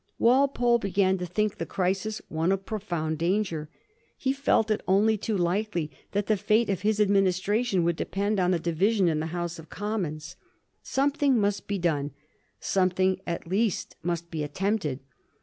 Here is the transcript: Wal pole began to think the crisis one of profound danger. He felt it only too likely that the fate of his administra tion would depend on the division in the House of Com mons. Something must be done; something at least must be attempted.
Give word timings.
Wal 0.17 0.47
pole 0.47 0.79
began 0.79 1.19
to 1.19 1.27
think 1.27 1.59
the 1.59 1.65
crisis 1.67 2.23
one 2.27 2.51
of 2.51 2.65
profound 2.65 3.19
danger. 3.19 3.69
He 4.17 4.33
felt 4.33 4.71
it 4.71 4.81
only 4.87 5.15
too 5.15 5.37
likely 5.37 5.91
that 6.13 6.25
the 6.25 6.37
fate 6.37 6.71
of 6.71 6.81
his 6.81 6.97
administra 6.99 7.63
tion 7.63 7.83
would 7.83 7.97
depend 7.97 8.39
on 8.39 8.49
the 8.49 8.57
division 8.57 9.07
in 9.07 9.19
the 9.19 9.27
House 9.27 9.59
of 9.59 9.69
Com 9.69 10.01
mons. 10.01 10.37
Something 10.81 11.39
must 11.39 11.67
be 11.67 11.77
done; 11.77 12.13
something 12.59 13.21
at 13.27 13.45
least 13.45 13.95
must 14.01 14.31
be 14.31 14.41
attempted. 14.41 15.01